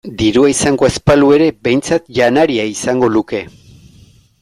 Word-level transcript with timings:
Dirua 0.19 0.49
izango 0.53 0.87
ez 0.87 0.95
balu 1.11 1.29
ere 1.35 1.51
behintzat 1.69 2.09
janaria 2.21 2.67
izango 2.75 3.15
luke. 3.19 3.45